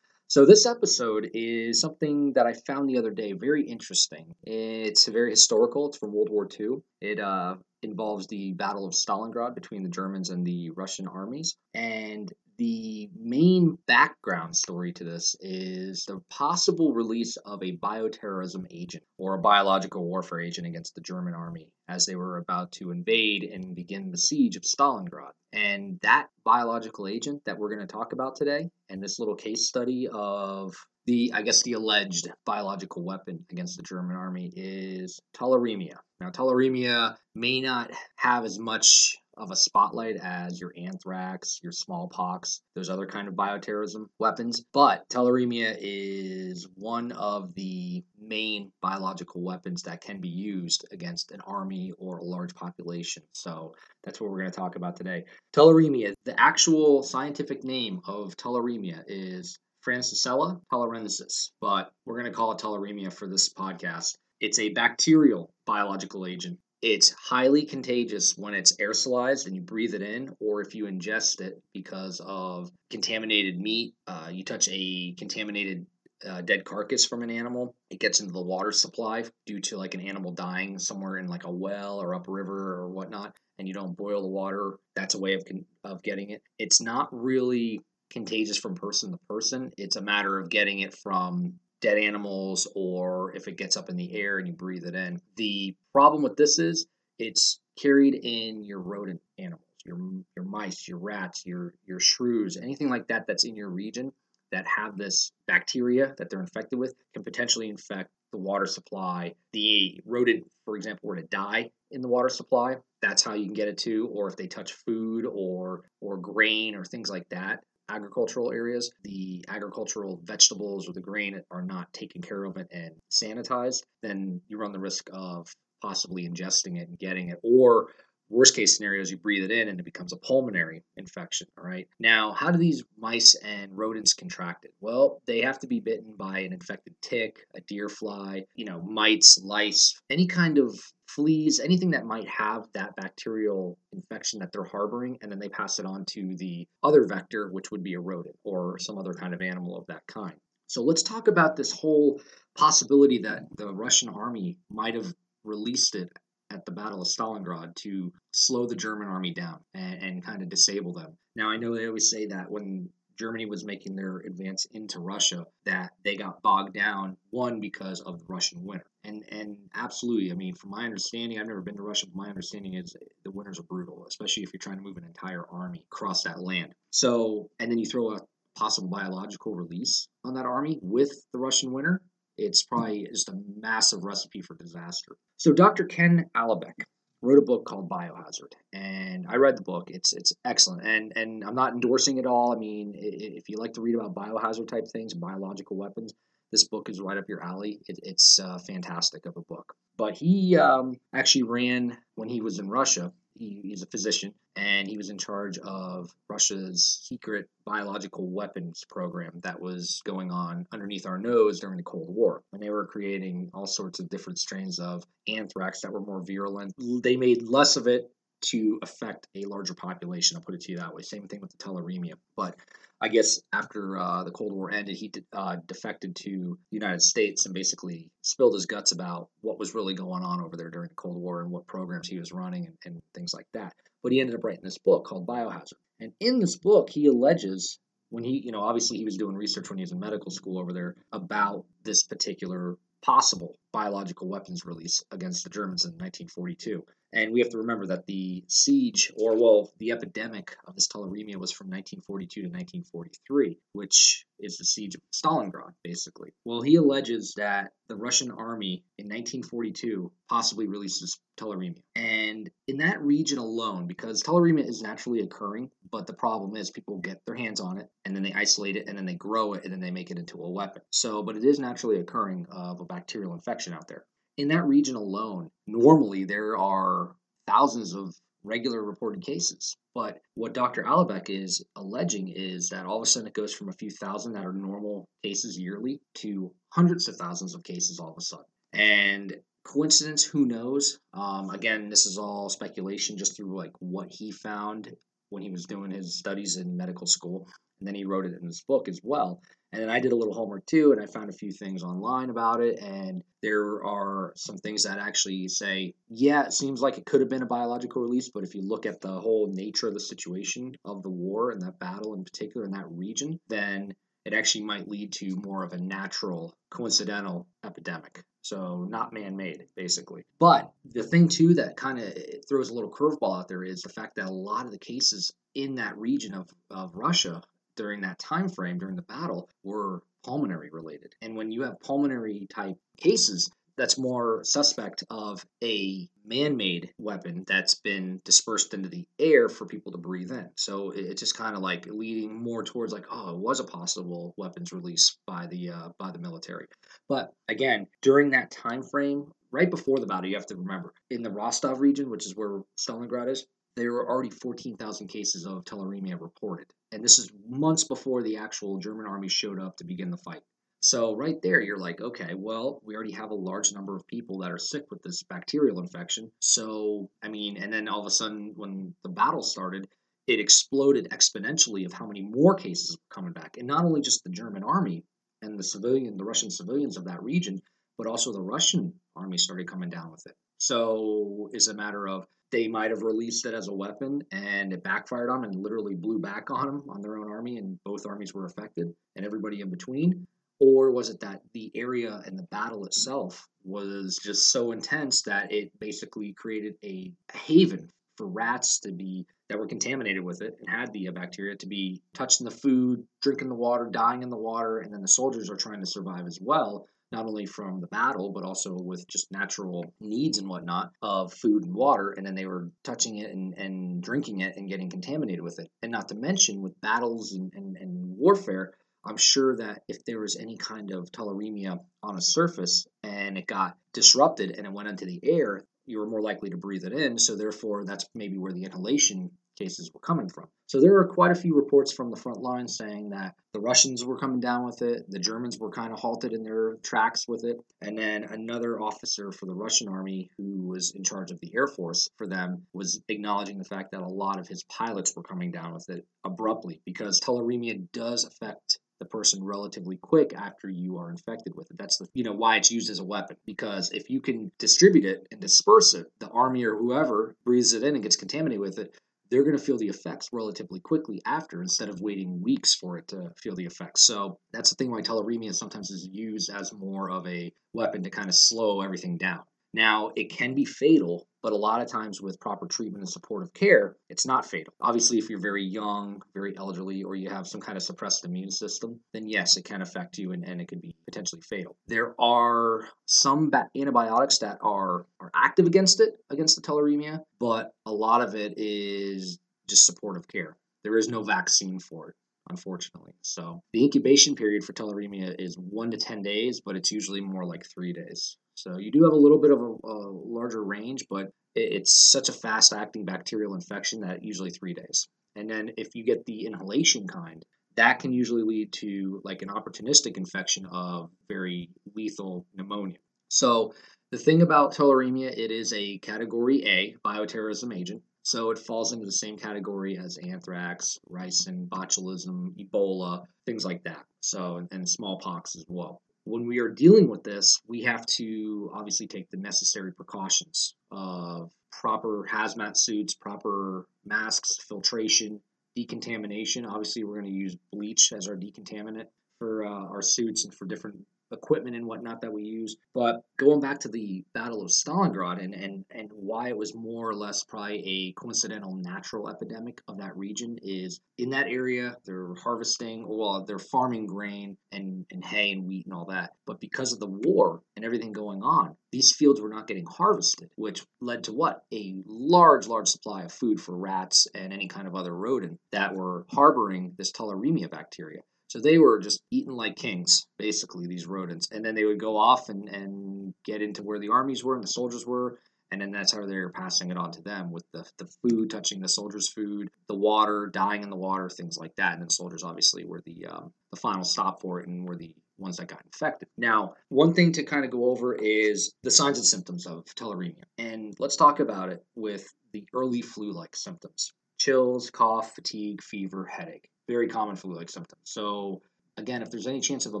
So 0.26 0.46
this 0.46 0.64
episode 0.64 1.30
is 1.34 1.80
something 1.80 2.32
that 2.34 2.46
i 2.46 2.52
found 2.52 2.88
the 2.88 2.98
other 2.98 3.10
day 3.10 3.32
very 3.32 3.64
interesting. 3.64 4.34
It's 4.44 5.06
very 5.08 5.30
historical. 5.30 5.88
It's 5.88 5.98
from 5.98 6.12
world 6.12 6.30
war 6.30 6.48
ii 6.58 6.68
it 7.00 7.18
uh, 7.18 7.56
involves 7.82 8.26
the 8.26 8.52
battle 8.52 8.86
of 8.86 8.92
stalingrad 8.92 9.54
between 9.54 9.82
the 9.82 9.88
germans 9.88 10.30
and 10.30 10.46
the 10.46 10.70
russian 10.70 11.08
armies 11.08 11.56
and 11.74 12.32
the 12.60 13.08
main 13.18 13.78
background 13.86 14.54
story 14.54 14.92
to 14.92 15.02
this 15.02 15.34
is 15.40 16.04
the 16.04 16.20
possible 16.28 16.92
release 16.92 17.38
of 17.38 17.62
a 17.62 17.78
bioterrorism 17.78 18.66
agent 18.70 19.02
or 19.16 19.32
a 19.32 19.40
biological 19.40 20.04
warfare 20.04 20.40
agent 20.40 20.66
against 20.66 20.94
the 20.94 21.00
German 21.00 21.32
army 21.32 21.72
as 21.88 22.04
they 22.04 22.16
were 22.16 22.36
about 22.36 22.70
to 22.72 22.90
invade 22.90 23.44
and 23.44 23.74
begin 23.74 24.10
the 24.10 24.18
siege 24.18 24.56
of 24.56 24.64
Stalingrad. 24.64 25.32
And 25.54 25.98
that 26.02 26.26
biological 26.44 27.08
agent 27.08 27.42
that 27.46 27.56
we're 27.56 27.74
going 27.74 27.86
to 27.86 27.90
talk 27.90 28.12
about 28.12 28.36
today, 28.36 28.68
and 28.90 29.02
this 29.02 29.18
little 29.18 29.36
case 29.36 29.66
study 29.66 30.06
of 30.12 30.74
the, 31.10 31.32
I 31.34 31.42
guess, 31.42 31.64
the 31.64 31.72
alleged 31.72 32.30
biological 32.46 33.02
weapon 33.02 33.44
against 33.50 33.76
the 33.76 33.82
German 33.82 34.14
army 34.14 34.52
is 34.54 35.20
tularemia. 35.36 35.96
Now, 36.20 36.30
tularemia 36.30 37.16
may 37.34 37.60
not 37.60 37.90
have 38.14 38.44
as 38.44 38.60
much 38.60 39.16
of 39.36 39.50
a 39.50 39.56
spotlight 39.56 40.18
as 40.22 40.60
your 40.60 40.72
anthrax, 40.76 41.58
your 41.64 41.72
smallpox, 41.72 42.60
those 42.76 42.88
other 42.88 43.06
kind 43.06 43.26
of 43.26 43.34
bioterrorism 43.34 44.06
weapons. 44.20 44.62
But 44.72 45.08
tularemia 45.08 45.76
is 45.80 46.68
one 46.76 47.10
of 47.10 47.54
the 47.54 48.04
main 48.20 48.70
biological 48.80 49.42
weapons 49.42 49.82
that 49.82 50.02
can 50.02 50.20
be 50.20 50.28
used 50.28 50.84
against 50.92 51.32
an 51.32 51.40
army 51.40 51.92
or 51.98 52.18
a 52.18 52.24
large 52.24 52.54
population. 52.54 53.24
So 53.32 53.74
that's 54.04 54.20
what 54.20 54.30
we're 54.30 54.38
going 54.38 54.50
to 54.52 54.56
talk 54.56 54.76
about 54.76 54.94
today. 54.94 55.24
Tularemia, 55.52 56.14
the 56.24 56.38
actual 56.38 57.02
scientific 57.02 57.64
name 57.64 58.00
of 58.06 58.36
tularemia 58.36 59.02
is 59.08 59.58
Francisella 59.86 60.60
tularensis, 60.72 61.50
but 61.60 61.92
we're 62.04 62.18
going 62.18 62.30
to 62.30 62.36
call 62.36 62.52
it 62.52 62.58
tularemia 62.58 63.12
for 63.12 63.26
this 63.26 63.52
podcast. 63.52 64.16
It's 64.40 64.58
a 64.58 64.70
bacterial 64.70 65.52
biological 65.66 66.26
agent 66.26 66.58
it's 66.82 67.10
highly 67.10 67.64
contagious 67.64 68.38
when 68.38 68.54
it's 68.54 68.76
aerosolized 68.76 69.46
and 69.46 69.54
you 69.54 69.60
breathe 69.60 69.94
it 69.94 70.02
in, 70.02 70.34
or 70.40 70.62
if 70.62 70.74
you 70.74 70.84
ingest 70.84 71.40
it 71.40 71.60
because 71.74 72.20
of 72.24 72.70
contaminated 72.88 73.60
meat. 73.60 73.94
Uh, 74.06 74.28
you 74.32 74.44
touch 74.44 74.68
a 74.70 75.14
contaminated 75.18 75.86
uh, 76.26 76.40
dead 76.40 76.64
carcass 76.64 77.04
from 77.04 77.22
an 77.22 77.30
animal, 77.30 77.74
it 77.90 77.98
gets 77.98 78.20
into 78.20 78.32
the 78.32 78.42
water 78.42 78.72
supply 78.72 79.24
due 79.46 79.60
to 79.60 79.76
like 79.76 79.94
an 79.94 80.00
animal 80.00 80.32
dying 80.32 80.78
somewhere 80.78 81.16
in 81.16 81.28
like 81.28 81.44
a 81.44 81.50
well 81.50 81.98
or 82.00 82.14
upriver 82.14 82.74
or 82.74 82.88
whatnot, 82.90 83.34
and 83.58 83.66
you 83.66 83.74
don't 83.74 83.96
boil 83.96 84.22
the 84.22 84.28
water. 84.28 84.78
That's 84.94 85.14
a 85.14 85.18
way 85.18 85.34
of 85.34 85.44
con- 85.44 85.64
of 85.84 86.02
getting 86.02 86.30
it. 86.30 86.42
It's 86.58 86.80
not 86.80 87.08
really 87.10 87.80
contagious 88.10 88.58
from 88.58 88.74
person 88.74 89.12
to 89.12 89.18
person. 89.28 89.72
It's 89.76 89.96
a 89.96 90.02
matter 90.02 90.38
of 90.38 90.50
getting 90.50 90.80
it 90.80 90.94
from 90.94 91.54
dead 91.80 91.96
animals 91.96 92.68
or 92.74 93.34
if 93.34 93.48
it 93.48 93.56
gets 93.56 93.76
up 93.76 93.88
in 93.88 93.96
the 93.96 94.14
air 94.14 94.38
and 94.38 94.46
you 94.46 94.52
breathe 94.52 94.84
it 94.84 94.94
in. 94.94 95.20
The 95.36 95.74
problem 95.92 96.22
with 96.22 96.36
this 96.36 96.58
is 96.58 96.86
it's 97.18 97.60
carried 97.80 98.14
in 98.14 98.64
your 98.64 98.80
rodent 98.80 99.20
animals, 99.38 99.64
your 99.84 99.98
your 100.36 100.44
mice, 100.44 100.86
your 100.86 100.98
rats, 100.98 101.44
your 101.46 101.74
your 101.86 102.00
shrews, 102.00 102.56
anything 102.56 102.88
like 102.88 103.08
that 103.08 103.26
that's 103.26 103.44
in 103.44 103.56
your 103.56 103.70
region 103.70 104.12
that 104.52 104.66
have 104.66 104.98
this 104.98 105.32
bacteria 105.46 106.14
that 106.18 106.28
they're 106.28 106.40
infected 106.40 106.78
with 106.78 106.94
can 107.14 107.22
potentially 107.22 107.68
infect 107.68 108.10
the 108.32 108.38
water 108.38 108.66
supply. 108.66 109.32
The 109.52 110.00
rodent, 110.04 110.44
for 110.64 110.76
example, 110.76 111.08
were 111.08 111.16
to 111.16 111.22
die 111.22 111.70
in 111.90 112.00
the 112.00 112.08
water 112.08 112.28
supply, 112.28 112.76
that's 113.02 113.22
how 113.22 113.34
you 113.34 113.44
can 113.44 113.54
get 113.54 113.68
it 113.68 113.78
too. 113.78 114.08
Or 114.12 114.28
if 114.28 114.36
they 114.36 114.46
touch 114.46 114.72
food 114.72 115.26
or 115.26 115.82
or 116.00 116.16
grain 116.16 116.74
or 116.74 116.84
things 116.84 117.10
like 117.10 117.28
that, 117.30 117.60
agricultural 117.90 118.52
areas, 118.52 118.90
the 119.02 119.44
agricultural 119.48 120.20
vegetables 120.24 120.88
or 120.88 120.92
the 120.92 121.00
grain 121.00 121.40
are 121.50 121.62
not 121.62 121.92
taken 121.92 122.22
care 122.22 122.44
of 122.44 122.56
and 122.56 122.94
sanitized, 123.10 123.82
then 124.02 124.40
you 124.48 124.58
run 124.58 124.72
the 124.72 124.78
risk 124.78 125.10
of 125.12 125.52
possibly 125.82 126.28
ingesting 126.28 126.78
it 126.78 126.88
and 126.88 126.98
getting 126.98 127.30
it, 127.30 127.38
or 127.42 127.88
worst 128.30 128.56
case 128.56 128.76
scenarios, 128.76 129.10
you 129.10 129.18
breathe 129.18 129.44
it 129.44 129.50
in 129.50 129.68
and 129.68 129.78
it 129.78 129.84
becomes 129.84 130.12
a 130.12 130.16
pulmonary 130.16 130.82
infection. 130.96 131.48
All 131.58 131.64
right. 131.64 131.86
Now, 131.98 132.32
how 132.32 132.50
do 132.50 132.58
these 132.58 132.84
mice 132.98 133.34
and 133.44 133.76
rodents 133.76 134.14
contract 134.14 134.64
it? 134.64 134.72
Well, 134.80 135.20
they 135.26 135.40
have 135.42 135.58
to 135.58 135.66
be 135.66 135.80
bitten 135.80 136.14
by 136.16 136.40
an 136.40 136.52
infected 136.52 136.94
tick, 137.02 137.40
a 137.54 137.60
deer 137.62 137.88
fly, 137.88 138.44
you 138.54 138.64
know, 138.64 138.80
mites, 138.80 139.38
lice, 139.42 140.00
any 140.08 140.26
kind 140.26 140.58
of 140.58 140.80
fleas, 141.08 141.60
anything 141.60 141.90
that 141.90 142.06
might 142.06 142.28
have 142.28 142.68
that 142.72 142.94
bacterial 142.96 143.76
infection 143.92 144.38
that 144.38 144.52
they're 144.52 144.64
harboring, 144.64 145.18
and 145.20 145.30
then 145.30 145.40
they 145.40 145.48
pass 145.48 145.80
it 145.80 145.86
on 145.86 146.04
to 146.04 146.36
the 146.36 146.66
other 146.84 147.04
vector, 147.06 147.50
which 147.50 147.70
would 147.72 147.82
be 147.82 147.94
a 147.94 148.00
rodent 148.00 148.36
or 148.44 148.78
some 148.78 148.96
other 148.96 149.12
kind 149.12 149.34
of 149.34 149.42
animal 149.42 149.76
of 149.76 149.86
that 149.88 150.06
kind. 150.06 150.34
So 150.68 150.82
let's 150.82 151.02
talk 151.02 151.26
about 151.26 151.56
this 151.56 151.72
whole 151.72 152.20
possibility 152.56 153.18
that 153.18 153.44
the 153.56 153.74
Russian 153.74 154.08
army 154.08 154.56
might 154.70 154.94
have 154.94 155.12
released 155.42 155.96
it 155.96 156.12
at 156.50 156.64
the 156.64 156.72
Battle 156.72 157.02
of 157.02 157.08
Stalingrad 157.08 157.74
to 157.76 158.12
slow 158.32 158.66
the 158.66 158.74
German 158.74 159.08
army 159.08 159.32
down 159.32 159.60
and, 159.74 160.02
and 160.02 160.24
kind 160.24 160.42
of 160.42 160.48
disable 160.48 160.92
them. 160.92 161.16
Now, 161.36 161.50
I 161.50 161.56
know 161.56 161.74
they 161.74 161.86
always 161.86 162.10
say 162.10 162.26
that 162.26 162.50
when 162.50 162.88
Germany 163.20 163.44
was 163.44 163.64
making 163.64 163.96
their 163.96 164.18
advance 164.18 164.64
into 164.72 164.98
Russia, 164.98 165.46
that 165.66 165.92
they 166.04 166.16
got 166.16 166.40
bogged 166.40 166.72
down, 166.72 167.18
one, 167.28 167.60
because 167.60 168.00
of 168.00 168.18
the 168.18 168.24
Russian 168.26 168.64
winter. 168.64 168.86
And 169.04 169.24
and 169.30 169.58
absolutely, 169.74 170.32
I 170.32 170.34
mean, 170.34 170.54
from 170.54 170.70
my 170.70 170.84
understanding, 170.84 171.38
I've 171.38 171.46
never 171.46 171.60
been 171.60 171.76
to 171.76 171.82
Russia, 171.82 172.06
but 172.06 172.16
my 172.16 172.28
understanding 172.28 172.74
is 172.74 172.96
the 173.24 173.30
winters 173.30 173.58
are 173.58 173.64
brutal, 173.64 174.06
especially 174.06 174.42
if 174.42 174.52
you're 174.52 174.58
trying 174.58 174.78
to 174.78 174.82
move 174.82 174.96
an 174.96 175.04
entire 175.04 175.44
army 175.50 175.84
across 175.92 176.22
that 176.22 176.40
land. 176.40 176.72
So, 176.90 177.50
and 177.58 177.70
then 177.70 177.78
you 177.78 177.84
throw 177.84 178.14
a 178.14 178.20
possible 178.56 178.88
biological 178.88 179.54
release 179.54 180.08
on 180.24 180.34
that 180.34 180.46
army 180.46 180.78
with 180.82 181.12
the 181.32 181.38
Russian 181.38 181.72
winter, 181.72 182.00
it's 182.40 182.62
probably 182.62 183.06
just 183.06 183.28
a 183.28 183.38
massive 183.60 184.04
recipe 184.04 184.42
for 184.42 184.54
disaster. 184.54 185.16
So 185.36 185.52
Dr. 185.52 185.84
Ken 185.84 186.30
Alibek 186.36 186.84
wrote 187.22 187.38
a 187.38 187.42
book 187.42 187.66
called 187.66 187.88
Biohazard, 187.88 188.52
and 188.72 189.26
I 189.28 189.36
read 189.36 189.56
the 189.56 189.62
book. 189.62 189.90
It's 189.90 190.12
it's 190.12 190.32
excellent, 190.44 190.86
and 190.86 191.12
and 191.16 191.44
I'm 191.44 191.54
not 191.54 191.74
endorsing 191.74 192.18
it 192.18 192.26
all. 192.26 192.52
I 192.52 192.56
mean, 192.56 192.94
if 192.96 193.48
you 193.48 193.58
like 193.58 193.74
to 193.74 193.82
read 193.82 193.94
about 193.94 194.14
biohazard 194.14 194.68
type 194.68 194.88
things, 194.88 195.14
biological 195.14 195.76
weapons, 195.76 196.14
this 196.50 196.66
book 196.66 196.88
is 196.88 197.00
right 197.00 197.18
up 197.18 197.28
your 197.28 197.42
alley. 197.42 197.80
It, 197.86 198.00
it's 198.02 198.38
uh, 198.38 198.58
fantastic 198.58 199.26
of 199.26 199.36
a 199.36 199.42
book. 199.42 199.74
But 199.96 200.14
he 200.14 200.56
um, 200.56 200.96
actually 201.14 201.44
ran 201.44 201.98
when 202.14 202.28
he 202.28 202.40
was 202.40 202.58
in 202.58 202.68
Russia. 202.68 203.12
He, 203.40 203.60
he's 203.64 203.82
a 203.82 203.86
physician, 203.86 204.34
and 204.54 204.86
he 204.86 204.98
was 204.98 205.08
in 205.08 205.16
charge 205.16 205.56
of 205.58 206.10
Russia's 206.28 207.00
secret 207.08 207.48
biological 207.64 208.28
weapons 208.28 208.84
program 208.86 209.40
that 209.42 209.58
was 209.58 210.02
going 210.04 210.30
on 210.30 210.66
underneath 210.72 211.06
our 211.06 211.16
nose 211.16 211.58
during 211.58 211.78
the 211.78 211.82
Cold 211.82 212.14
War. 212.14 212.42
And 212.52 212.62
they 212.62 212.68
were 212.68 212.84
creating 212.84 213.50
all 213.54 213.66
sorts 213.66 213.98
of 213.98 214.10
different 214.10 214.38
strains 214.38 214.78
of 214.78 215.04
anthrax 215.26 215.80
that 215.80 215.90
were 215.90 216.02
more 216.02 216.20
virulent. 216.22 216.74
They 216.78 217.16
made 217.16 217.40
less 217.40 217.76
of 217.76 217.86
it 217.86 218.10
to 218.42 218.78
affect 218.82 219.26
a 219.34 219.44
larger 219.44 219.74
population. 219.74 220.36
I'll 220.36 220.42
put 220.42 220.54
it 220.54 220.60
to 220.62 220.72
you 220.72 220.78
that 220.78 220.94
way. 220.94 221.00
Same 221.00 221.26
thing 221.26 221.40
with 221.40 221.50
the 221.50 221.64
tularemia. 221.64 222.14
But 222.36 222.56
I 223.02 223.08
guess 223.08 223.40
after 223.52 223.96
uh, 223.96 224.24
the 224.24 224.30
Cold 224.30 224.52
War 224.52 224.70
ended, 224.70 224.94
he 224.94 225.10
uh, 225.32 225.56
defected 225.66 226.14
to 226.16 226.58
the 226.70 226.76
United 226.76 227.00
States 227.00 227.46
and 227.46 227.54
basically 227.54 228.10
spilled 228.20 228.52
his 228.52 228.66
guts 228.66 228.92
about 228.92 229.28
what 229.40 229.58
was 229.58 229.74
really 229.74 229.94
going 229.94 230.22
on 230.22 230.42
over 230.42 230.56
there 230.56 230.70
during 230.70 230.88
the 230.88 230.94
Cold 230.96 231.16
War 231.16 231.40
and 231.40 231.50
what 231.50 231.66
programs 231.66 232.08
he 232.08 232.18
was 232.18 232.32
running 232.32 232.66
and, 232.66 232.76
and 232.84 233.02
things 233.14 233.32
like 233.32 233.46
that. 233.54 233.74
But 234.02 234.12
he 234.12 234.20
ended 234.20 234.36
up 234.36 234.44
writing 234.44 234.60
this 234.62 234.78
book 234.78 235.06
called 235.06 235.26
Biohazard. 235.26 235.72
And 235.98 236.12
in 236.20 236.40
this 236.40 236.56
book, 236.56 236.90
he 236.90 237.06
alleges 237.06 237.78
when 238.10 238.24
he, 238.24 238.42
you 238.44 238.52
know, 238.52 238.60
obviously 238.60 238.98
he 238.98 239.04
was 239.04 239.16
doing 239.16 239.34
research 239.34 239.70
when 239.70 239.78
he 239.78 239.82
was 239.82 239.92
in 239.92 240.00
medical 240.00 240.30
school 240.30 240.58
over 240.58 240.72
there 240.72 240.96
about 241.12 241.64
this 241.84 242.02
particular 242.02 242.76
possible 243.02 243.56
biological 243.72 244.28
weapons 244.28 244.66
release 244.66 245.02
against 245.10 245.44
the 245.44 245.50
Germans 245.50 245.84
in 245.84 245.92
1942. 245.92 246.84
And 247.12 247.32
we 247.32 247.40
have 247.40 247.50
to 247.50 247.58
remember 247.58 247.86
that 247.86 248.06
the 248.06 248.44
siege, 248.46 249.12
or 249.16 249.36
well, 249.36 249.72
the 249.78 249.90
epidemic 249.90 250.56
of 250.66 250.74
this 250.74 250.86
tularemia 250.86 251.36
was 251.36 251.50
from 251.50 251.68
1942 251.68 252.42
to 252.42 252.46
1943, 252.46 253.58
which 253.72 254.26
is 254.38 254.58
the 254.58 254.64
siege 254.64 254.94
of 254.94 255.00
Stalingrad, 255.12 255.74
basically. 255.82 256.32
Well, 256.44 256.62
he 256.62 256.76
alleges 256.76 257.34
that 257.34 257.72
the 257.88 257.96
Russian 257.96 258.30
army 258.30 258.84
in 258.96 259.06
1942 259.06 260.12
possibly 260.28 260.68
releases 260.68 261.18
tularemia. 261.36 261.82
And 261.96 262.48
in 262.68 262.78
that 262.78 263.02
region 263.02 263.38
alone, 263.38 263.86
because 263.86 264.22
tularemia 264.22 264.68
is 264.68 264.82
naturally 264.82 265.20
occurring, 265.20 265.70
but 265.90 266.06
the 266.06 266.12
problem 266.12 266.56
is 266.56 266.70
people 266.70 266.98
get 266.98 267.20
their 267.26 267.34
hands 267.34 267.60
on 267.60 267.78
it 267.78 267.88
and 268.04 268.14
then 268.14 268.22
they 268.22 268.32
isolate 268.32 268.76
it 268.76 268.88
and 268.88 268.96
then 268.96 269.06
they 269.06 269.14
grow 269.14 269.54
it 269.54 269.64
and 269.64 269.72
then 269.72 269.80
they 269.80 269.90
make 269.90 270.10
it 270.10 270.18
into 270.18 270.42
a 270.42 270.50
weapon. 270.50 270.82
So, 270.90 271.22
but 271.22 271.36
it 271.36 271.44
is 271.44 271.58
naturally 271.58 271.98
occurring 271.98 272.46
of 272.50 272.80
a 272.80 272.84
bacterial 272.84 273.34
infection 273.34 273.74
out 273.74 273.88
there 273.88 274.04
in 274.40 274.48
that 274.48 274.66
region 274.66 274.96
alone, 274.96 275.50
normally 275.66 276.24
there 276.24 276.56
are 276.56 277.14
thousands 277.46 277.94
of 277.94 278.14
regular 278.42 278.82
reported 278.82 279.22
cases. 279.22 279.76
But 279.94 280.20
what 280.34 280.54
Dr. 280.54 280.84
Alibek 280.84 281.28
is 281.28 281.64
alleging 281.76 282.28
is 282.28 282.68
that 282.70 282.86
all 282.86 282.96
of 282.96 283.02
a 283.02 283.06
sudden 283.06 283.28
it 283.28 283.34
goes 283.34 283.52
from 283.52 283.68
a 283.68 283.74
few 283.74 283.90
thousand 283.90 284.32
that 284.32 284.46
are 284.46 284.52
normal 284.52 285.08
cases 285.22 285.58
yearly 285.58 286.00
to 286.16 286.52
hundreds 286.70 287.08
of 287.08 287.16
thousands 287.16 287.54
of 287.54 287.64
cases 287.64 287.98
all 287.98 288.10
of 288.10 288.18
a 288.18 288.22
sudden. 288.22 288.46
And 288.72 289.36
coincidence, 289.64 290.24
who 290.24 290.46
knows? 290.46 290.98
Um, 291.12 291.50
again, 291.50 291.88
this 291.88 292.06
is 292.06 292.18
all 292.18 292.48
speculation 292.48 293.18
just 293.18 293.36
through 293.36 293.56
like 293.56 293.72
what 293.80 294.10
he 294.10 294.30
found 294.30 294.94
when 295.30 295.42
he 295.42 295.50
was 295.50 295.66
doing 295.66 295.90
his 295.90 296.18
studies 296.18 296.56
in 296.56 296.76
medical 296.76 297.06
school. 297.06 297.46
And 297.80 297.88
then 297.88 297.94
he 297.94 298.04
wrote 298.04 298.26
it 298.26 298.34
in 298.40 298.46
his 298.46 298.62
book 298.62 298.88
as 298.88 299.00
well. 299.02 299.42
And 299.72 299.82
then 299.82 299.90
I 299.90 300.00
did 300.00 300.12
a 300.12 300.16
little 300.16 300.34
homework 300.34 300.66
too, 300.66 300.92
and 300.92 301.00
I 301.00 301.06
found 301.06 301.30
a 301.30 301.34
few 301.34 301.52
things 301.52 301.82
online 301.82 302.30
about 302.30 302.60
it. 302.60 302.80
And 302.80 303.22
there 303.40 303.84
are 303.84 304.32
some 304.36 304.58
things 304.58 304.82
that 304.82 304.98
actually 304.98 305.46
say, 305.48 305.94
yeah, 306.08 306.44
it 306.46 306.52
seems 306.52 306.82
like 306.82 306.98
it 306.98 307.06
could 307.06 307.20
have 307.20 307.30
been 307.30 307.42
a 307.42 307.46
biological 307.46 308.02
release, 308.02 308.28
but 308.28 308.42
if 308.42 308.54
you 308.54 308.62
look 308.62 308.84
at 308.84 309.00
the 309.00 309.20
whole 309.20 309.46
nature 309.52 309.86
of 309.88 309.94
the 309.94 310.00
situation 310.00 310.74
of 310.84 311.02
the 311.02 311.10
war 311.10 311.52
and 311.52 311.62
that 311.62 311.78
battle 311.78 312.14
in 312.14 312.24
particular 312.24 312.66
in 312.66 312.72
that 312.72 312.90
region, 312.90 313.38
then 313.48 313.94
it 314.24 314.34
actually 314.34 314.64
might 314.64 314.88
lead 314.88 315.12
to 315.12 315.36
more 315.36 315.64
of 315.64 315.72
a 315.72 315.78
natural, 315.78 316.54
coincidental 316.70 317.46
epidemic. 317.64 318.22
So, 318.42 318.84
not 318.88 319.12
man 319.12 319.36
made, 319.36 319.66
basically. 319.76 320.24
But 320.38 320.72
the 320.84 321.02
thing, 321.02 321.28
too, 321.28 321.54
that 321.54 321.76
kind 321.76 321.98
of 321.98 322.14
throws 322.48 322.70
a 322.70 322.74
little 322.74 322.90
curveball 322.90 323.38
out 323.38 323.48
there 323.48 323.62
is 323.62 323.82
the 323.82 323.90
fact 323.90 324.16
that 324.16 324.26
a 324.26 324.32
lot 324.32 324.66
of 324.66 324.72
the 324.72 324.78
cases 324.78 325.32
in 325.54 325.74
that 325.76 325.96
region 325.98 326.34
of, 326.34 326.48
of 326.70 326.94
Russia 326.94 327.42
during 327.80 328.02
that 328.02 328.18
time 328.18 328.50
frame 328.50 328.78
during 328.78 328.94
the 328.94 329.00
battle 329.00 329.48
were 329.64 330.02
pulmonary 330.22 330.68
related. 330.70 331.14
And 331.22 331.34
when 331.34 331.50
you 331.50 331.62
have 331.62 331.80
pulmonary 331.80 332.46
type 332.54 332.76
cases, 332.98 333.50
that's 333.78 333.96
more 333.96 334.42
suspect 334.44 335.02
of 335.08 335.42
a 335.64 336.06
man-made 336.26 336.92
weapon 336.98 337.44
that's 337.48 337.76
been 337.76 338.20
dispersed 338.22 338.74
into 338.74 338.90
the 338.90 339.06
air 339.18 339.48
for 339.48 339.64
people 339.64 339.92
to 339.92 339.98
breathe 339.98 340.30
in. 340.30 340.50
So 340.56 340.90
it's 340.90 341.20
just 341.20 341.38
kind 341.38 341.56
of 341.56 341.62
like 341.62 341.86
leading 341.86 342.34
more 342.34 342.62
towards 342.62 342.92
like, 342.92 343.06
oh, 343.10 343.30
it 343.30 343.38
was 343.38 343.60
a 343.60 343.64
possible 343.64 344.34
weapons 344.36 344.74
release 344.74 345.16
by 345.26 345.46
the 345.46 345.70
uh, 345.70 345.88
by 345.98 346.10
the 346.10 346.18
military. 346.18 346.66
But 347.08 347.32
again, 347.48 347.86
during 348.02 348.32
that 348.32 348.50
time 348.50 348.82
frame, 348.82 349.32
right 349.50 349.70
before 349.70 349.98
the 349.98 350.06
battle, 350.06 350.28
you 350.28 350.36
have 350.36 350.44
to 350.46 350.56
remember 350.56 350.92
in 351.08 351.22
the 351.22 351.30
Rostov 351.30 351.80
region, 351.80 352.10
which 352.10 352.26
is 352.26 352.36
where 352.36 352.60
Stalingrad 352.78 353.30
is, 353.30 353.46
there 353.80 353.92
were 353.92 354.08
already 354.08 354.30
14,000 354.30 355.08
cases 355.08 355.46
of 355.46 355.64
tularemia 355.64 356.20
reported. 356.20 356.66
And 356.92 357.02
this 357.02 357.18
is 357.18 357.30
months 357.48 357.84
before 357.84 358.22
the 358.22 358.36
actual 358.36 358.78
German 358.78 359.06
army 359.06 359.28
showed 359.28 359.58
up 359.58 359.78
to 359.78 359.84
begin 359.84 360.10
the 360.10 360.18
fight. 360.18 360.42
So, 360.82 361.14
right 361.14 361.40
there, 361.42 361.60
you're 361.60 361.78
like, 361.78 362.00
okay, 362.00 362.34
well, 362.34 362.80
we 362.84 362.94
already 362.94 363.12
have 363.12 363.30
a 363.30 363.34
large 363.34 363.72
number 363.72 363.96
of 363.96 364.06
people 364.06 364.38
that 364.38 364.50
are 364.50 364.58
sick 364.58 364.90
with 364.90 365.02
this 365.02 365.22
bacterial 365.22 365.80
infection. 365.80 366.30
So, 366.40 367.10
I 367.22 367.28
mean, 367.28 367.56
and 367.56 367.72
then 367.72 367.88
all 367.88 368.00
of 368.00 368.06
a 368.06 368.10
sudden, 368.10 368.52
when 368.54 368.94
the 369.02 369.10
battle 369.10 369.42
started, 369.42 369.88
it 370.26 370.40
exploded 370.40 371.08
exponentially 371.10 371.84
of 371.84 371.92
how 371.92 372.06
many 372.06 372.22
more 372.22 372.54
cases 372.54 372.96
were 372.96 373.14
coming 373.14 373.32
back. 373.32 373.56
And 373.58 373.66
not 373.66 373.84
only 373.84 374.00
just 374.00 374.24
the 374.24 374.30
German 374.30 374.62
army 374.62 375.04
and 375.42 375.58
the 375.58 375.64
civilian, 375.64 376.16
the 376.16 376.24
Russian 376.24 376.50
civilians 376.50 376.96
of 376.96 377.04
that 377.06 377.22
region, 377.22 377.60
but 377.98 378.06
also 378.06 378.32
the 378.32 378.40
Russian 378.40 378.94
army 379.16 379.36
started 379.36 379.68
coming 379.68 379.90
down 379.90 380.10
with 380.10 380.26
it. 380.26 380.34
So, 380.60 381.50
it's 381.52 381.68
a 381.68 381.74
matter 381.74 382.06
of 382.06 382.26
they 382.50 382.68
might 382.68 382.90
have 382.90 383.02
released 383.02 383.46
it 383.46 383.54
as 383.54 383.68
a 383.68 383.72
weapon 383.72 384.22
and 384.32 384.72
it 384.72 384.82
backfired 384.82 385.30
on 385.30 385.42
them 385.42 385.50
and 385.50 385.62
literally 385.62 385.94
blew 385.94 386.18
back 386.18 386.50
on 386.50 386.66
them 386.66 386.82
on 386.88 387.00
their 387.00 387.16
own 387.16 387.28
army 387.28 387.58
and 387.58 387.78
both 387.84 388.06
armies 388.06 388.34
were 388.34 388.44
affected 388.44 388.92
and 389.16 389.24
everybody 389.24 389.60
in 389.60 389.70
between. 389.70 390.26
Or 390.58 390.90
was 390.90 391.08
it 391.08 391.20
that 391.20 391.40
the 391.54 391.70
area 391.74 392.22
and 392.26 392.38
the 392.38 392.42
battle 392.44 392.84
itself 392.84 393.48
was 393.64 394.18
just 394.22 394.50
so 394.50 394.72
intense 394.72 395.22
that 395.22 395.52
it 395.52 395.70
basically 395.78 396.32
created 396.32 396.74
a 396.84 397.12
haven 397.32 397.90
for 398.16 398.26
rats 398.26 398.80
to 398.80 398.92
be 398.92 399.26
that 399.48 399.58
were 399.58 399.66
contaminated 399.66 400.22
with 400.22 400.42
it 400.42 400.56
and 400.60 400.68
had 400.68 400.92
the 400.92 401.08
uh, 401.08 401.12
bacteria 401.12 401.56
to 401.56 401.66
be 401.66 402.02
touching 402.14 402.44
the 402.44 402.50
food 402.50 403.02
drinking 403.22 403.48
the 403.48 403.54
water 403.54 403.88
dying 403.90 404.22
in 404.22 404.28
the 404.28 404.36
water 404.36 404.78
and 404.80 404.92
then 404.92 405.00
the 405.00 405.08
soldiers 405.08 405.48
are 405.48 405.56
trying 405.56 405.80
to 405.80 405.86
survive 405.86 406.26
as 406.26 406.38
well 406.40 406.86
not 407.12 407.26
only 407.26 407.46
from 407.46 407.80
the 407.80 407.86
battle, 407.86 408.32
but 408.32 408.44
also 408.44 408.74
with 408.74 409.06
just 409.08 409.32
natural 409.32 409.92
needs 410.00 410.38
and 410.38 410.48
whatnot 410.48 410.92
of 411.02 411.32
food 411.32 411.64
and 411.64 411.74
water. 411.74 412.10
And 412.16 412.26
then 412.26 412.34
they 412.34 412.46
were 412.46 412.70
touching 412.84 413.18
it 413.18 413.32
and, 413.32 413.54
and 413.58 414.02
drinking 414.02 414.40
it 414.40 414.56
and 414.56 414.68
getting 414.68 414.90
contaminated 414.90 415.42
with 415.42 415.58
it. 415.58 415.68
And 415.82 415.92
not 415.92 416.08
to 416.08 416.14
mention 416.14 416.62
with 416.62 416.80
battles 416.80 417.32
and, 417.32 417.52
and, 417.54 417.76
and 417.76 418.16
warfare, 418.16 418.72
I'm 419.04 419.16
sure 419.16 419.56
that 419.56 419.82
if 419.88 420.04
there 420.04 420.20
was 420.20 420.36
any 420.36 420.56
kind 420.56 420.90
of 420.92 421.10
tularemia 421.10 421.78
on 422.02 422.16
a 422.16 422.20
surface 422.20 422.86
and 423.02 423.38
it 423.38 423.46
got 423.46 423.76
disrupted 423.92 424.54
and 424.56 424.66
it 424.66 424.72
went 424.72 424.88
into 424.88 425.06
the 425.06 425.20
air, 425.22 425.64
you 425.86 425.98
were 425.98 426.06
more 426.06 426.20
likely 426.20 426.50
to 426.50 426.56
breathe 426.56 426.84
it 426.84 426.92
in. 426.92 427.18
So 427.18 427.34
therefore, 427.34 427.84
that's 427.84 428.06
maybe 428.14 428.38
where 428.38 428.52
the 428.52 428.64
inhalation 428.64 429.30
cases 429.60 429.90
were 429.92 430.00
coming 430.00 430.28
from. 430.28 430.48
So 430.66 430.80
there 430.80 430.96
are 430.96 431.06
quite 431.06 431.30
a 431.30 431.34
few 431.34 431.54
reports 431.54 431.92
from 431.92 432.10
the 432.10 432.16
front 432.16 432.40
line 432.40 432.66
saying 432.66 433.10
that 433.10 433.34
the 433.52 433.60
Russians 433.60 434.04
were 434.04 434.16
coming 434.16 434.40
down 434.40 434.64
with 434.64 434.82
it, 434.82 435.04
the 435.08 435.18
Germans 435.18 435.58
were 435.58 435.70
kind 435.70 435.92
of 435.92 435.98
halted 435.98 436.32
in 436.32 436.42
their 436.42 436.76
tracks 436.82 437.26
with 437.26 437.44
it, 437.44 437.58
and 437.82 437.98
then 437.98 438.24
another 438.24 438.80
officer 438.80 439.32
for 439.32 439.46
the 439.46 439.54
Russian 439.54 439.88
army 439.88 440.30
who 440.38 440.62
was 440.66 440.92
in 440.92 441.02
charge 441.02 441.30
of 441.30 441.40
the 441.40 441.52
Air 441.54 441.66
Force 441.66 442.08
for 442.16 442.26
them 442.26 442.62
was 442.72 443.02
acknowledging 443.08 443.58
the 443.58 443.64
fact 443.64 443.90
that 443.92 444.02
a 444.02 444.06
lot 444.06 444.38
of 444.38 444.48
his 444.48 444.62
pilots 444.64 445.14
were 445.14 445.22
coming 445.22 445.50
down 445.50 445.74
with 445.74 445.88
it 445.90 446.06
abruptly 446.24 446.80
because 446.84 447.20
tularemia 447.20 447.80
does 447.92 448.24
affect 448.24 448.78
the 449.00 449.06
person 449.06 449.42
relatively 449.42 449.96
quick 449.96 450.34
after 450.34 450.68
you 450.68 450.98
are 450.98 451.10
infected 451.10 451.56
with 451.56 451.70
it. 451.70 451.78
That's 451.78 451.96
the 451.96 452.06
you 452.14 452.22
know 452.22 452.32
why 452.32 452.56
it's 452.56 452.70
used 452.70 452.90
as 452.90 453.00
a 453.00 453.04
weapon 453.04 453.36
because 453.46 453.90
if 453.90 454.10
you 454.10 454.20
can 454.20 454.52
distribute 454.58 455.06
it 455.06 455.26
and 455.32 455.40
disperse 455.40 455.94
it, 455.94 456.06
the 456.20 456.28
army 456.28 456.64
or 456.64 456.76
whoever 456.76 457.34
breathes 457.44 457.72
it 457.72 457.82
in 457.82 457.94
and 457.94 458.02
gets 458.02 458.16
contaminated 458.16 458.60
with 458.60 458.78
it, 458.78 458.94
they're 459.30 459.44
going 459.44 459.56
to 459.56 459.62
feel 459.62 459.78
the 459.78 459.88
effects 459.88 460.28
relatively 460.32 460.80
quickly 460.80 461.20
after 461.24 461.62
instead 461.62 461.88
of 461.88 462.00
waiting 462.00 462.42
weeks 462.42 462.74
for 462.74 462.98
it 462.98 463.08
to 463.08 463.30
feel 463.36 463.54
the 463.54 463.64
effects. 463.64 464.04
So 464.06 464.38
that's 464.52 464.70
the 464.70 464.76
thing 464.76 464.90
why 464.90 465.02
tularemia 465.02 465.54
sometimes 465.54 465.90
is 465.90 466.08
used 466.10 466.50
as 466.50 466.72
more 466.72 467.10
of 467.10 467.26
a 467.26 467.52
weapon 467.72 468.02
to 468.02 468.10
kind 468.10 468.28
of 468.28 468.34
slow 468.34 468.80
everything 468.80 469.16
down. 469.16 469.42
Now, 469.72 470.10
it 470.16 470.30
can 470.30 470.54
be 470.54 470.64
fatal, 470.64 471.28
but 471.42 471.52
a 471.52 471.56
lot 471.56 471.80
of 471.80 471.88
times 471.88 472.20
with 472.20 472.40
proper 472.40 472.66
treatment 472.66 473.02
and 473.02 473.08
supportive 473.08 473.52
care, 473.52 473.96
it's 474.08 474.26
not 474.26 474.44
fatal. 474.44 474.74
Obviously, 474.80 475.18
if 475.18 475.30
you're 475.30 475.40
very 475.40 475.64
young, 475.64 476.20
very 476.34 476.56
elderly, 476.56 477.04
or 477.04 477.14
you 477.14 477.30
have 477.30 477.46
some 477.46 477.60
kind 477.60 477.76
of 477.76 477.82
suppressed 477.82 478.24
immune 478.24 478.50
system, 478.50 479.00
then 479.12 479.28
yes, 479.28 479.56
it 479.56 479.64
can 479.64 479.80
affect 479.80 480.18
you 480.18 480.32
and, 480.32 480.44
and 480.44 480.60
it 480.60 480.68
can 480.68 480.80
be 480.80 480.94
potentially 481.04 481.42
fatal. 481.42 481.76
There 481.86 482.14
are 482.20 482.88
some 483.06 483.52
antibiotics 483.76 484.38
that 484.38 484.58
are, 484.60 485.06
are 485.20 485.30
active 485.34 485.66
against 485.66 486.00
it, 486.00 486.14
against 486.30 486.56
the 486.56 486.62
tularemia, 486.62 487.20
but 487.38 487.70
a 487.86 487.92
lot 487.92 488.22
of 488.22 488.34
it 488.34 488.54
is 488.56 489.38
just 489.68 489.86
supportive 489.86 490.26
care. 490.26 490.56
There 490.82 490.98
is 490.98 491.08
no 491.08 491.22
vaccine 491.22 491.78
for 491.78 492.08
it 492.08 492.14
unfortunately. 492.50 493.14
So 493.22 493.62
the 493.72 493.82
incubation 493.82 494.34
period 494.34 494.64
for 494.64 494.72
tularemia 494.72 495.34
is 495.38 495.56
one 495.56 495.90
to 495.92 495.96
10 495.96 496.22
days, 496.22 496.60
but 496.60 496.76
it's 496.76 496.92
usually 496.92 497.20
more 497.20 497.46
like 497.46 497.64
three 497.64 497.92
days. 497.92 498.36
So 498.54 498.76
you 498.76 498.92
do 498.92 499.04
have 499.04 499.12
a 499.12 499.16
little 499.16 499.40
bit 499.40 499.52
of 499.52 499.60
a, 499.60 499.88
a 499.88 499.96
larger 500.10 500.62
range, 500.62 501.06
but 501.08 501.30
it's 501.54 502.10
such 502.12 502.28
a 502.28 502.32
fast 502.32 502.72
acting 502.72 503.04
bacterial 503.04 503.54
infection 503.54 504.00
that 504.00 504.22
usually 504.22 504.50
three 504.50 504.74
days. 504.74 505.08
And 505.36 505.48
then 505.48 505.70
if 505.78 505.94
you 505.94 506.04
get 506.04 506.26
the 506.26 506.46
inhalation 506.46 507.06
kind, 507.06 507.42
that 507.76 508.00
can 508.00 508.12
usually 508.12 508.42
lead 508.42 508.72
to 508.74 509.20
like 509.24 509.42
an 509.42 509.48
opportunistic 509.48 510.16
infection 510.16 510.66
of 510.66 511.10
very 511.28 511.70
lethal 511.94 512.46
pneumonia. 512.54 512.98
So 513.28 513.74
the 514.10 514.18
thing 514.18 514.42
about 514.42 514.74
tularemia, 514.74 515.30
it 515.30 515.50
is 515.50 515.72
a 515.72 515.98
category 515.98 516.64
A 516.66 516.96
bioterrorism 517.04 517.74
agent. 517.74 518.02
So 518.22 518.50
it 518.50 518.58
falls 518.58 518.92
into 518.92 519.06
the 519.06 519.12
same 519.12 519.38
category 519.38 519.98
as 519.98 520.18
anthrax, 520.18 520.98
ricin, 521.10 521.68
botulism, 521.68 522.54
Ebola, 522.58 523.24
things 523.46 523.64
like 523.64 523.82
that. 523.84 524.04
So 524.20 524.66
and 524.70 524.88
smallpox 524.88 525.56
as 525.56 525.64
well 525.68 526.00
when 526.24 526.46
we 526.46 526.60
are 526.60 526.68
dealing 526.68 527.08
with 527.08 527.24
this, 527.24 527.60
we 527.66 527.82
have 527.82 528.06
to 528.06 528.70
obviously 528.74 529.06
take 529.06 529.30
the 529.30 529.36
necessary 529.36 529.92
precautions 529.92 530.74
of 530.90 531.50
proper 531.72 532.26
hazmat 532.30 532.76
suits, 532.76 533.14
proper 533.14 533.86
masks, 534.04 534.58
filtration, 534.68 535.40
decontamination. 535.74 536.66
Obviously, 536.66 537.04
we're 537.04 537.20
going 537.20 537.32
to 537.32 537.38
use 537.38 537.56
bleach 537.72 538.12
as 538.16 538.28
our 538.28 538.36
decontaminant 538.36 539.06
for 539.38 539.64
uh, 539.64 539.68
our 539.68 540.02
suits 540.02 540.44
and 540.44 540.54
for 540.54 540.66
different 540.66 540.96
equipment 541.32 541.76
and 541.76 541.86
whatnot 541.86 542.20
that 542.20 542.32
we 542.32 542.42
use. 542.42 542.76
But 542.94 543.22
going 543.38 543.60
back 543.60 543.80
to 543.80 543.88
the 543.88 544.24
Battle 544.34 544.62
of 544.62 544.70
Stalingrad 544.70 545.42
and, 545.42 545.54
and, 545.54 545.84
and 545.90 546.10
why 546.12 546.48
it 546.48 546.56
was 546.56 546.74
more 546.74 547.08
or 547.08 547.14
less 547.14 547.44
probably 547.44 547.86
a 547.86 548.12
coincidental 548.12 548.74
natural 548.74 549.28
epidemic 549.28 549.80
of 549.88 549.98
that 549.98 550.16
region 550.16 550.58
is 550.62 551.00
in 551.18 551.30
that 551.30 551.48
area, 551.48 551.96
they're 552.04 552.34
harvesting, 552.34 553.06
well, 553.06 553.44
they're 553.44 553.58
farming 553.58 554.06
grain 554.06 554.56
and, 554.72 555.04
and 555.10 555.24
hay 555.24 555.52
and 555.52 555.66
wheat 555.66 555.86
and 555.86 555.94
all 555.94 556.06
that. 556.06 556.32
But 556.46 556.60
because 556.60 556.92
of 556.92 557.00
the 557.00 557.06
war 557.06 557.62
and 557.76 557.84
everything 557.84 558.12
going 558.12 558.42
on, 558.42 558.76
these 558.92 559.12
fields 559.12 559.40
were 559.40 559.48
not 559.48 559.66
getting 559.66 559.86
harvested, 559.86 560.50
which 560.56 560.84
led 561.00 561.24
to 561.24 561.32
what? 561.32 561.62
A 561.72 561.94
large, 562.06 562.66
large 562.66 562.88
supply 562.88 563.22
of 563.22 563.32
food 563.32 563.60
for 563.60 563.76
rats 563.76 564.26
and 564.34 564.52
any 564.52 564.66
kind 564.66 564.86
of 564.86 564.94
other 564.94 565.14
rodent 565.14 565.58
that 565.72 565.94
were 565.94 566.26
harboring 566.30 566.94
this 566.96 567.12
tularemia 567.12 567.70
bacteria. 567.70 568.20
So 568.50 568.58
they 568.58 568.78
were 568.78 568.98
just 568.98 569.22
eaten 569.30 569.54
like 569.54 569.76
kings, 569.76 570.26
basically, 570.36 570.88
these 570.88 571.06
rodents. 571.06 571.48
And 571.52 571.64
then 571.64 571.76
they 571.76 571.84
would 571.84 572.00
go 572.00 572.16
off 572.16 572.48
and, 572.48 572.68
and 572.68 573.32
get 573.44 573.62
into 573.62 573.84
where 573.84 574.00
the 574.00 574.08
armies 574.08 574.42
were 574.42 574.56
and 574.56 574.64
the 574.64 574.68
soldiers 574.68 575.06
were. 575.06 575.38
And 575.70 575.80
then 575.80 575.92
that's 575.92 576.12
how 576.12 576.26
they 576.26 576.34
were 576.34 576.50
passing 576.50 576.90
it 576.90 576.96
on 576.96 577.12
to 577.12 577.22
them 577.22 577.52
with 577.52 577.62
the, 577.72 577.88
the 577.98 578.08
food 578.22 578.50
touching 578.50 578.80
the 578.80 578.88
soldiers' 578.88 579.28
food, 579.28 579.70
the 579.86 579.94
water, 579.94 580.50
dying 580.52 580.82
in 580.82 580.90
the 580.90 580.96
water, 580.96 581.30
things 581.30 581.58
like 581.58 581.76
that. 581.76 581.92
And 581.92 582.02
then 582.02 582.10
soldiers 582.10 582.42
obviously 582.42 582.84
were 582.84 583.00
the, 583.06 583.26
um, 583.26 583.52
the 583.70 583.78
final 583.78 584.02
stop 584.02 584.40
for 584.40 584.58
it 584.58 584.66
and 584.66 584.88
were 584.88 584.96
the 584.96 585.14
ones 585.38 585.58
that 585.58 585.68
got 585.68 585.84
infected. 585.84 586.28
Now, 586.36 586.74
one 586.88 587.14
thing 587.14 587.30
to 587.34 587.44
kind 587.44 587.64
of 587.64 587.70
go 587.70 587.88
over 587.88 588.16
is 588.16 588.74
the 588.82 588.90
signs 588.90 589.18
and 589.18 589.26
symptoms 589.26 589.64
of 589.64 589.84
tularemia. 589.94 590.42
And 590.58 590.92
let's 590.98 591.14
talk 591.14 591.38
about 591.38 591.70
it 591.70 591.84
with 591.94 592.28
the 592.52 592.64
early 592.74 593.00
flu 593.00 593.32
like 593.32 593.54
symptoms 593.54 594.12
chills, 594.38 594.90
cough, 594.90 595.36
fatigue, 595.36 595.82
fever, 595.82 596.24
headache 596.24 596.68
very 596.90 597.06
common 597.08 597.36
flu-like 597.36 597.70
symptoms. 597.70 598.02
So 598.04 598.62
again, 598.96 599.22
if 599.22 599.30
there's 599.30 599.46
any 599.46 599.60
chance 599.60 599.86
of 599.86 599.94
a 599.94 600.00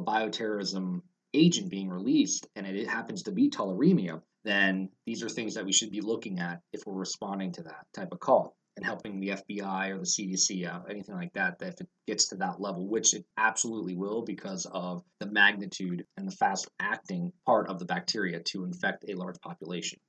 bioterrorism 0.00 1.02
agent 1.32 1.70
being 1.70 1.88
released 1.88 2.48
and 2.56 2.66
it 2.66 2.88
happens 2.88 3.22
to 3.24 3.32
be 3.32 3.48
tularemia, 3.48 4.20
then 4.44 4.88
these 5.06 5.22
are 5.22 5.28
things 5.28 5.54
that 5.54 5.64
we 5.64 5.72
should 5.72 5.92
be 5.92 6.00
looking 6.00 6.40
at 6.40 6.60
if 6.72 6.82
we're 6.86 6.94
responding 6.94 7.52
to 7.52 7.62
that 7.62 7.86
type 7.94 8.08
of 8.10 8.18
call 8.18 8.56
and 8.76 8.84
helping 8.84 9.20
the 9.20 9.28
FBI 9.30 9.90
or 9.90 9.98
the 9.98 10.04
CDC 10.04 10.66
out, 10.66 10.90
anything 10.90 11.14
like 11.14 11.32
that, 11.34 11.58
that 11.60 11.74
if 11.74 11.80
it 11.80 11.88
gets 12.08 12.28
to 12.28 12.36
that 12.36 12.60
level, 12.60 12.88
which 12.88 13.14
it 13.14 13.24
absolutely 13.36 13.94
will 13.94 14.22
because 14.22 14.66
of 14.72 15.02
the 15.20 15.26
magnitude 15.26 16.04
and 16.16 16.26
the 16.26 16.36
fast 16.36 16.68
acting 16.80 17.32
part 17.46 17.68
of 17.68 17.78
the 17.78 17.84
bacteria 17.84 18.40
to 18.40 18.64
infect 18.64 19.04
a 19.08 19.14
large 19.14 19.38
population. 19.40 20.00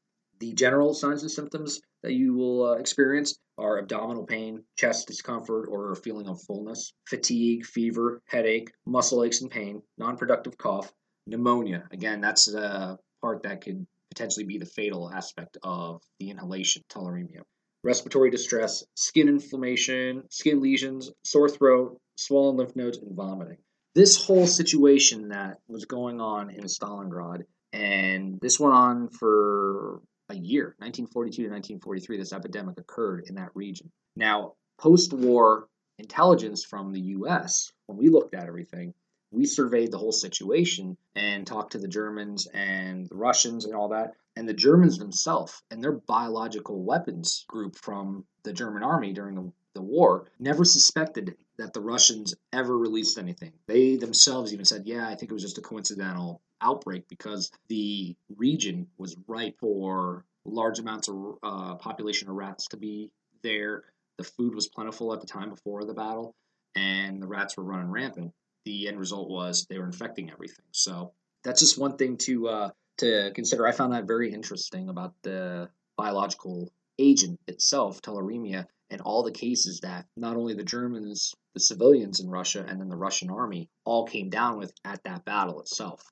The 0.42 0.54
general 0.54 0.96
signs 0.96 1.22
and 1.22 1.30
symptoms 1.30 1.82
that 2.02 2.14
you 2.14 2.34
will 2.34 2.72
uh, 2.72 2.74
experience 2.78 3.38
are 3.60 3.78
abdominal 3.78 4.26
pain, 4.26 4.64
chest 4.76 5.08
discomfort 5.08 5.70
or 5.70 5.92
a 5.92 5.96
feeling 5.96 6.28
of 6.28 6.42
fullness, 6.42 6.94
fatigue, 7.08 7.64
fever, 7.64 8.24
headache, 8.26 8.72
muscle 8.88 9.24
aches 9.24 9.42
and 9.42 9.52
pain, 9.52 9.84
non 10.00 10.18
productive 10.18 10.58
cough, 10.58 10.92
pneumonia. 11.28 11.88
Again, 11.92 12.22
that's 12.22 12.46
the 12.46 12.98
part 13.22 13.44
that 13.44 13.62
could 13.62 13.86
potentially 14.10 14.44
be 14.44 14.58
the 14.58 14.66
fatal 14.66 15.12
aspect 15.14 15.60
of 15.62 16.02
the 16.20 16.32
inhalation 16.32 16.82
tularemia. 16.90 17.44
Respiratory 17.84 18.32
distress, 18.32 18.84
skin 18.96 19.30
inflammation, 19.30 20.24
skin 20.32 20.60
lesions, 20.60 21.12
sore 21.24 21.50
throat, 21.50 22.00
swollen 22.18 22.58
lymph 22.58 22.76
nodes, 22.76 22.98
and 22.98 23.16
vomiting. 23.16 23.58
This 23.94 24.26
whole 24.26 24.48
situation 24.48 25.30
that 25.30 25.60
was 25.68 25.86
going 25.86 26.20
on 26.20 26.50
in 26.50 26.64
Stalingrad, 26.64 27.44
and 27.74 28.40
this 28.42 28.60
went 28.60 28.74
on 28.74 29.10
for 29.10 30.02
a 30.32 30.36
year, 30.36 30.76
1942 30.80 31.44
to 31.44 31.50
1943, 31.50 32.18
this 32.18 32.34
epidemic 32.34 32.80
occurred 32.80 33.26
in 33.28 33.36
that 33.36 33.52
region. 33.54 33.92
Now, 34.16 34.54
post 34.80 35.14
war 35.14 35.68
intelligence 36.00 36.64
from 36.64 36.92
the 36.92 37.02
US, 37.02 37.72
when 37.86 37.98
we 37.98 38.10
looked 38.10 38.34
at 38.34 38.48
everything, 38.48 38.94
we 39.32 39.46
surveyed 39.46 39.92
the 39.92 39.98
whole 39.98 40.12
situation 40.12 40.98
and 41.16 41.48
talked 41.48 41.74
to 41.74 41.80
the 41.80 41.88
Germans 41.88 42.48
and 42.54 43.08
the 43.08 43.16
Russians 43.16 43.66
and 43.66 43.76
all 43.76 43.90
that. 43.90 44.14
And 44.36 44.48
the 44.48 44.54
Germans 44.54 44.98
themselves 44.98 45.62
and 45.72 45.84
their 45.84 45.94
biological 45.94 46.84
weapons 46.84 47.46
group 47.48 47.76
from 47.76 48.26
the 48.44 48.54
German 48.54 48.84
army 48.84 49.14
during 49.14 49.36
the, 49.36 49.52
the 49.74 49.82
war 49.82 50.26
never 50.40 50.66
suspected 50.66 51.36
that 51.58 51.74
the 51.74 51.82
Russians 51.82 52.34
ever 52.54 52.78
released 52.78 53.18
anything. 53.18 53.54
They 53.68 53.96
themselves 53.96 54.54
even 54.54 54.66
said, 54.66 54.84
yeah, 54.86 55.08
I 55.08 55.16
think 55.16 55.32
it 55.32 55.34
was 55.34 55.44
just 55.44 55.58
a 55.58 55.62
coincidental 55.62 56.42
outbreak 56.62 57.08
because 57.08 57.52
the 57.68 58.16
region 58.36 58.88
was 58.98 59.16
ripe 59.28 59.58
for 59.60 60.26
large 60.46 60.80
amounts 60.80 61.08
of 61.08 61.36
uh, 61.44 61.76
population 61.76 62.30
of 62.30 62.36
rats 62.36 62.68
to 62.70 62.78
be 62.78 63.12
there. 63.44 63.84
The 64.18 64.24
food 64.24 64.56
was 64.56 64.68
plentiful 64.68 65.14
at 65.14 65.22
the 65.22 65.28
time 65.28 65.50
before 65.50 65.84
the 65.84 65.94
battle, 65.94 66.36
and 66.76 67.22
the 67.22 67.28
rats 67.28 67.58
were 67.58 67.64
running 67.64 67.92
rampant. 67.92 68.34
The 68.66 68.88
end 68.88 69.00
result 69.00 69.30
was 69.30 69.66
they 69.70 69.80
were 69.80 69.86
infecting 69.86 70.32
everything. 70.32 70.66
So 70.72 71.14
that's 71.44 71.60
just 71.60 71.80
one 71.80 71.98
thing 71.98 72.18
to 72.18 72.48
uh, 72.48 72.70
to 72.98 73.32
consider. 73.34 73.68
I 73.68 73.72
found 73.72 73.94
that 73.94 74.06
very 74.06 74.32
interesting 74.32 74.90
about 74.90 75.14
the 75.24 75.70
biological 75.98 76.72
agent 77.00 77.40
itself, 77.48 78.02
tularemia, 78.02 78.68
and 78.92 79.02
all 79.02 79.24
the 79.24 79.32
cases 79.32 79.80
that 79.80 80.06
not 80.16 80.36
only 80.38 80.54
the 80.54 80.64
Germans, 80.64 81.34
the 81.54 81.60
civilians 81.60 82.20
in 82.20 82.30
Russia, 82.30 82.64
and 82.68 82.80
then 82.80 82.90
the 82.90 82.96
Russian 82.96 83.32
army 83.32 83.70
all 83.86 84.06
came 84.06 84.30
down 84.30 84.58
with 84.58 84.72
at 84.86 85.04
that 85.04 85.26
battle 85.26 85.62
itself. 85.62 86.04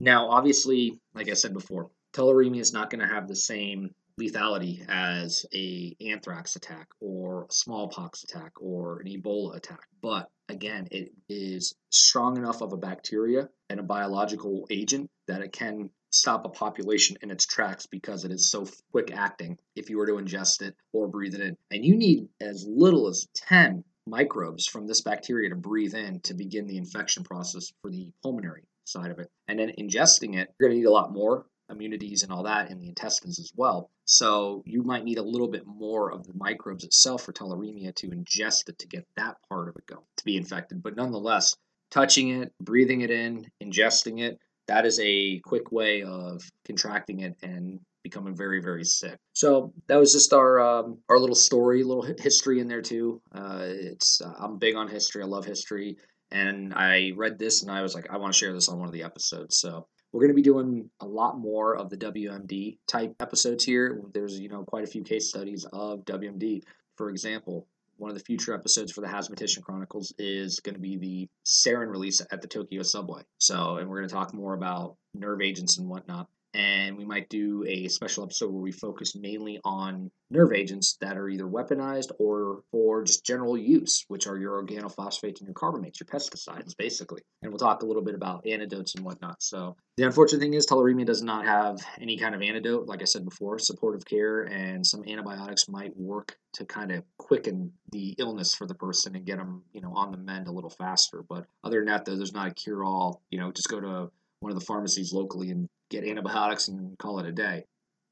Now, 0.00 0.28
obviously, 0.30 0.98
like 1.14 1.28
I 1.28 1.34
said 1.34 1.52
before, 1.52 1.90
tularemia 2.14 2.60
is 2.60 2.72
not 2.72 2.90
going 2.90 3.00
to 3.00 3.12
have 3.12 3.26
the 3.26 3.36
same 3.36 3.90
lethality 4.18 4.84
as 4.88 5.46
a 5.54 5.96
anthrax 6.00 6.56
attack 6.56 6.88
or 7.00 7.44
a 7.44 7.52
smallpox 7.52 8.24
attack 8.24 8.52
or 8.60 9.00
an 9.00 9.06
Ebola 9.06 9.56
attack. 9.56 9.86
But 10.00 10.28
again, 10.48 10.88
it 10.90 11.12
is 11.28 11.74
strong 11.90 12.36
enough 12.36 12.62
of 12.62 12.72
a 12.72 12.76
bacteria 12.76 13.48
and 13.68 13.80
a 13.80 13.84
biological 13.84 14.66
agent 14.70 15.10
that 15.26 15.42
it 15.42 15.52
can 15.52 15.90
stop 16.10 16.44
a 16.44 16.48
population 16.48 17.16
in 17.22 17.30
its 17.30 17.46
tracks 17.46 17.86
because 17.86 18.24
it 18.24 18.30
is 18.30 18.50
so 18.50 18.66
quick 18.92 19.10
acting 19.12 19.58
if 19.76 19.90
you 19.90 19.98
were 19.98 20.06
to 20.06 20.14
ingest 20.14 20.62
it 20.62 20.74
or 20.92 21.08
breathe 21.08 21.34
it 21.34 21.40
in. 21.40 21.56
And 21.70 21.84
you 21.84 21.96
need 21.96 22.28
as 22.40 22.66
little 22.68 23.08
as 23.08 23.26
10 23.34 23.84
microbes 24.06 24.66
from 24.66 24.86
this 24.86 25.02
bacteria 25.02 25.50
to 25.50 25.56
breathe 25.56 25.94
in 25.94 26.20
to 26.20 26.34
begin 26.34 26.66
the 26.66 26.78
infection 26.78 27.24
process 27.24 27.72
for 27.82 27.90
the 27.90 28.10
pulmonary 28.22 28.64
side 28.84 29.10
of 29.10 29.18
it. 29.18 29.28
And 29.48 29.58
then 29.58 29.72
ingesting 29.78 30.36
it, 30.36 30.48
you're 30.58 30.68
going 30.68 30.72
to 30.72 30.78
need 30.78 30.86
a 30.86 30.90
lot 30.90 31.12
more 31.12 31.46
immunities 31.70 32.22
and 32.22 32.32
all 32.32 32.44
that 32.44 32.70
in 32.70 32.78
the 32.78 32.88
intestines 32.88 33.38
as 33.38 33.52
well. 33.54 33.90
So 34.06 34.62
you 34.64 34.82
might 34.82 35.04
need 35.04 35.18
a 35.18 35.22
little 35.22 35.48
bit 35.48 35.66
more 35.66 36.10
of 36.10 36.26
the 36.26 36.32
microbes 36.34 36.84
itself 36.84 37.24
for 37.24 37.32
tularemia 37.32 37.94
to 37.96 38.08
ingest 38.08 38.68
it 38.68 38.78
to 38.78 38.88
get 38.88 39.06
that 39.16 39.36
part 39.48 39.68
of 39.68 39.76
it 39.76 39.86
going 39.86 40.04
to 40.16 40.24
be 40.24 40.36
infected. 40.36 40.82
But 40.82 40.96
nonetheless, 40.96 41.54
touching 41.90 42.30
it, 42.30 42.52
breathing 42.60 43.02
it 43.02 43.10
in, 43.10 43.46
ingesting 43.62 44.20
it, 44.20 44.38
that 44.68 44.86
is 44.86 45.00
a 45.00 45.40
quick 45.40 45.72
way 45.72 46.02
of 46.02 46.42
contracting 46.64 47.20
it 47.20 47.36
and 47.42 47.80
becoming 48.04 48.36
very 48.36 48.62
very 48.62 48.84
sick. 48.84 49.18
So 49.32 49.72
that 49.88 49.96
was 49.96 50.12
just 50.12 50.32
our 50.32 50.60
um, 50.60 50.98
our 51.08 51.18
little 51.18 51.34
story, 51.34 51.82
little 51.82 52.06
history 52.18 52.60
in 52.60 52.68
there 52.68 52.82
too. 52.82 53.20
Uh, 53.34 53.60
it's 53.62 54.20
uh, 54.20 54.32
I'm 54.38 54.58
big 54.58 54.76
on 54.76 54.88
history. 54.88 55.22
I 55.22 55.26
love 55.26 55.44
history 55.44 55.96
and 56.30 56.74
I 56.74 57.12
read 57.16 57.38
this 57.38 57.62
and 57.62 57.70
I 57.70 57.82
was 57.82 57.94
like, 57.94 58.10
I 58.10 58.18
want 58.18 58.32
to 58.32 58.38
share 58.38 58.52
this 58.52 58.68
on 58.68 58.78
one 58.78 58.88
of 58.88 58.92
the 58.92 59.02
episodes. 59.02 59.56
So 59.58 59.86
we're 60.12 60.20
going 60.20 60.30
to 60.30 60.34
be 60.34 60.42
doing 60.42 60.90
a 61.00 61.06
lot 61.06 61.38
more 61.38 61.76
of 61.76 61.90
the 61.90 61.96
WMD 61.96 62.78
type 62.86 63.14
episodes 63.20 63.64
here. 63.64 64.00
There's, 64.14 64.38
you 64.38 64.48
know, 64.48 64.64
quite 64.64 64.84
a 64.84 64.88
few 64.88 65.02
case 65.02 65.28
studies 65.28 65.66
of 65.72 66.04
WMD. 66.04 66.62
For 66.96 67.10
example, 67.10 67.66
one 67.98 68.10
of 68.10 68.16
the 68.16 68.24
future 68.24 68.54
episodes 68.54 68.92
for 68.92 69.00
the 69.00 69.08
Hazmatician 69.08 69.62
Chronicles 69.62 70.14
is 70.18 70.60
going 70.60 70.74
to 70.74 70.80
be 70.80 70.96
the 70.96 71.28
sarin 71.44 71.90
release 71.90 72.20
at 72.32 72.40
the 72.40 72.48
Tokyo 72.48 72.82
subway. 72.82 73.22
So, 73.38 73.76
and 73.76 73.88
we're 73.88 73.98
going 73.98 74.08
to 74.08 74.14
talk 74.14 74.32
more 74.32 74.54
about 74.54 74.96
nerve 75.14 75.42
agents 75.42 75.78
and 75.78 75.88
whatnot 75.88 76.28
and 76.54 76.96
we 76.96 77.04
might 77.04 77.28
do 77.28 77.64
a 77.68 77.88
special 77.88 78.24
episode 78.24 78.50
where 78.50 78.62
we 78.62 78.72
focus 78.72 79.14
mainly 79.14 79.60
on 79.64 80.10
nerve 80.30 80.52
agents 80.52 80.96
that 81.00 81.16
are 81.16 81.28
either 81.28 81.44
weaponized 81.44 82.10
or 82.18 82.62
for 82.70 83.02
just 83.02 83.24
general 83.24 83.56
use, 83.56 84.04
which 84.08 84.26
are 84.26 84.38
your 84.38 84.62
organophosphates 84.62 85.40
and 85.40 85.46
your 85.46 85.54
carbamates, 85.54 86.00
your 86.00 86.06
pesticides, 86.06 86.76
basically. 86.76 87.22
And 87.42 87.50
we'll 87.50 87.58
talk 87.58 87.82
a 87.82 87.86
little 87.86 88.02
bit 88.02 88.14
about 88.14 88.46
antidotes 88.46 88.94
and 88.94 89.04
whatnot. 89.04 89.42
So 89.42 89.76
the 89.96 90.04
unfortunate 90.04 90.40
thing 90.40 90.54
is 90.54 90.66
tularemia 90.66 91.06
does 91.06 91.22
not 91.22 91.44
have 91.46 91.78
any 92.00 92.16
kind 92.18 92.34
of 92.34 92.42
antidote. 92.42 92.86
Like 92.86 93.02
I 93.02 93.06
said 93.06 93.24
before, 93.24 93.58
supportive 93.58 94.04
care 94.04 94.42
and 94.42 94.86
some 94.86 95.04
antibiotics 95.06 95.68
might 95.68 95.96
work 95.96 96.36
to 96.54 96.64
kind 96.64 96.92
of 96.92 97.04
quicken 97.18 97.72
the 97.92 98.14
illness 98.18 98.54
for 98.54 98.66
the 98.66 98.74
person 98.74 99.16
and 99.16 99.24
get 99.24 99.38
them, 99.38 99.62
you 99.72 99.80
know, 99.80 99.92
on 99.94 100.10
the 100.12 100.18
mend 100.18 100.48
a 100.48 100.52
little 100.52 100.70
faster. 100.70 101.24
But 101.28 101.46
other 101.64 101.78
than 101.78 101.86
that, 101.86 102.04
though, 102.04 102.16
there's 102.16 102.34
not 102.34 102.48
a 102.48 102.54
cure-all. 102.54 103.22
You 103.30 103.38
know, 103.38 103.52
just 103.52 103.68
go 103.68 103.80
to 103.80 104.10
one 104.40 104.52
of 104.52 104.58
the 104.58 104.64
pharmacies 104.64 105.12
locally 105.12 105.50
and 105.50 105.68
get 105.90 106.04
antibiotics 106.04 106.68
and 106.68 106.96
call 106.98 107.18
it 107.18 107.26
a 107.26 107.32
day. 107.32 107.64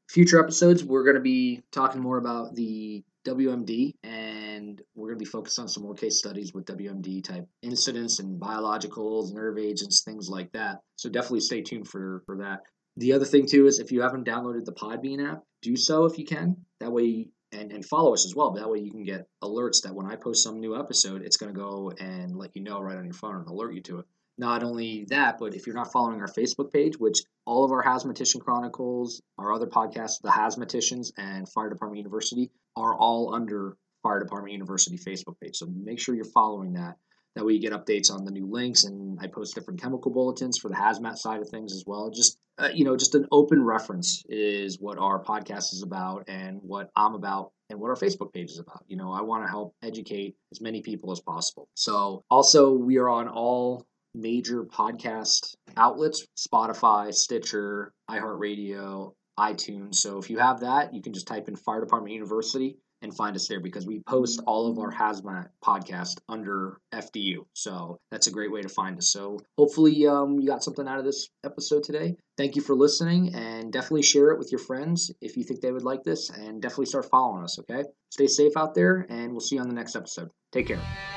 Future 0.09 0.41
episodes, 0.41 0.85
we're 0.85 1.03
going 1.03 1.17
to 1.17 1.21
be 1.21 1.63
talking 1.73 2.01
more 2.01 2.19
about 2.19 2.55
the 2.55 3.03
WMD, 3.27 3.95
and 4.05 4.81
we're 4.95 5.09
going 5.09 5.19
to 5.19 5.25
be 5.25 5.29
focused 5.29 5.59
on 5.59 5.67
some 5.67 5.83
more 5.83 5.95
case 5.95 6.19
studies 6.19 6.55
with 6.55 6.65
WMD 6.67 7.25
type 7.25 7.47
incidents 7.63 8.21
and 8.21 8.41
biologicals, 8.41 9.33
nerve 9.33 9.59
agents, 9.59 10.05
things 10.05 10.29
like 10.29 10.53
that. 10.53 10.79
So 10.95 11.09
definitely 11.09 11.41
stay 11.41 11.61
tuned 11.61 11.89
for, 11.89 12.23
for 12.27 12.37
that. 12.37 12.61
The 12.99 13.13
other 13.13 13.25
thing 13.25 13.47
too 13.47 13.67
is 13.67 13.79
if 13.79 13.91
you 13.91 14.01
haven't 14.01 14.27
downloaded 14.27 14.65
the 14.65 14.73
Podbean 14.73 15.29
app, 15.29 15.43
do 15.61 15.77
so 15.77 16.05
if 16.05 16.19
you 16.19 16.25
can. 16.25 16.57
That 16.81 16.93
way, 16.93 17.29
and, 17.53 17.73
and 17.73 17.85
follow 17.85 18.15
us 18.15 18.25
as 18.25 18.35
well. 18.35 18.53
That 18.53 18.71
way 18.71 18.79
you 18.79 18.91
can 18.91 19.03
get 19.03 19.27
alerts 19.43 19.83
that 19.83 19.95
when 19.95 20.07
I 20.07 20.17
post 20.17 20.43
some 20.43 20.61
new 20.61 20.79
episode, 20.79 21.23
it's 21.23 21.37
going 21.37 21.53
to 21.53 21.59
go 21.59 21.93
and 21.99 22.37
let 22.37 22.55
you 22.55 22.63
know 22.63 22.81
right 22.81 22.97
on 22.97 23.05
your 23.05 23.15
phone 23.15 23.37
and 23.37 23.49
alert 23.49 23.75
you 23.75 23.83
to 23.83 23.99
it. 24.01 24.07
Not 24.39 24.63
only 24.63 25.07
that, 25.09 25.39
but 25.39 25.55
if 25.55 25.67
you're 25.67 25.77
not 25.77 25.93
following 25.93 26.21
our 26.21 26.29
Facebook 26.29 26.73
page, 26.73 26.99
which 26.99 27.23
all 27.47 27.65
of 27.65 27.73
our 27.73 27.83
Hazmatician 27.83 28.41
Chronicles, 28.41 29.23
our 29.39 29.53
other 29.53 29.67
podcasts, 29.67 30.21
The 30.23 30.29
Hazmaticians 30.29 31.13
and 31.17 31.49
Fire 31.49 31.71
Department 31.71 31.99
University, 31.99 32.51
are 32.77 32.95
all 32.95 33.35
under 33.35 33.77
Fire 34.03 34.21
Department 34.21 34.53
University 34.53 34.99
Facebook 34.99 35.41
page. 35.41 35.57
So 35.57 35.67
make 35.67 35.99
sure 35.99 36.15
you're 36.15 36.25
following 36.25 36.75
that. 36.75 36.97
That 37.35 37.45
way 37.45 37.53
you 37.53 37.61
get 37.61 37.73
updates 37.73 38.11
on 38.11 38.25
the 38.25 38.31
new 38.31 38.47
links, 38.47 38.85
and 38.85 39.19
I 39.21 39.27
post 39.27 39.55
different 39.55 39.81
chemical 39.81 40.11
bulletins 40.11 40.59
for 40.59 40.69
the 40.69 40.75
hazmat 40.75 41.19
side 41.19 41.41
of 41.41 41.49
things 41.51 41.75
as 41.75 41.85
well. 41.87 42.11
Just 42.11 42.39
uh, 42.59 42.71
you 42.73 42.85
know, 42.85 42.97
just 42.97 43.15
an 43.15 43.27
open 43.31 43.63
reference 43.63 44.25
is 44.31 44.81
what 44.81 44.97
our 44.97 45.23
podcast 45.23 45.75
is 45.75 45.83
about, 45.83 46.25
and 46.29 46.59
what 46.63 46.91
I'm 46.97 47.15
about, 47.15 47.53
and 47.69 47.79
what 47.79 47.89
our 47.89 47.97
Facebook 47.97 48.33
page 48.33 48.51
is 48.51 48.59
about. 48.59 48.85
You 48.89 48.97
know, 48.97 49.13
I 49.13 49.21
want 49.21 49.45
to 49.45 49.51
help 49.51 49.75
educate 49.83 50.37
as 50.51 50.63
many 50.63 50.81
people 50.81 51.13
as 51.13 51.21
possible. 51.21 51.69
So 51.75 52.25
also 52.31 52.73
we 52.73 52.97
are 52.97 53.11
on 53.11 53.29
all 53.29 53.87
major 54.17 54.65
podcast 54.65 55.55
outlets: 55.77 56.27
Spotify, 56.37 57.13
Stitcher, 57.15 57.93
iHeartRadio, 58.11 59.13
iTunes. 59.39 59.97
So 59.97 60.19
if 60.19 60.31
you 60.31 60.39
have 60.39 60.61
that, 60.61 60.95
you 60.95 61.03
can 61.03 61.13
just 61.13 61.27
type 61.27 61.49
in 61.49 61.57
Fire 61.57 61.81
Department 61.81 62.15
University 62.15 62.79
and 63.03 63.15
find 63.15 63.37
us 63.37 63.49
there 63.49 63.61
because 63.61 63.87
we 63.87 64.01
post 64.07 64.41
all 64.47 64.71
of 64.71 64.79
our 64.79 64.91
hazmat 64.91 65.49
podcast 65.65 66.19
under 66.29 66.79
FDU. 66.95 67.45
So 67.53 67.99
that's 68.11 68.27
a 68.27 68.31
great 68.31 68.51
way 68.51 68.63
to 68.63 68.69
find 68.69 68.99
us. 68.99 69.09
So 69.09 69.39
hopefully 69.59 70.07
um, 70.07 70.39
you 70.39 70.47
got 70.47 70.65
something 70.65 70.89
out 70.89 70.99
of 70.99 71.05
this 71.05 71.29
episode 71.45 71.83
today. 71.85 72.17
Thank 72.37 72.57
you 72.57 72.63
for 72.63 72.75
listening 72.75 73.35
and 73.35 73.73
definitely 73.73 74.03
share 74.03 74.31
it 74.31 74.39
with 74.39 74.51
your 74.51 74.59
friends 74.59 75.11
if 75.21 75.37
you 75.37 75.45
think 75.45 75.61
they 75.61 75.73
would 75.73 75.85
like 75.85 76.05
this 76.05 76.31
and 76.31 76.61
definitely 76.63 76.87
start 76.87 77.11
following 77.11 77.45
us, 77.45 77.59
okay? 77.61 77.85
Stay 78.11 78.27
safe 78.27 78.57
out 78.57 78.75
there 78.75 79.07
and 79.09 79.33
we'll 79.33 79.41
see 79.41 79.57
you 79.57 79.63
on 79.63 79.69
the 79.69 79.75
next 79.75 79.97
episode. 79.97 80.31
Take 80.53 80.69
care. 80.69 81.16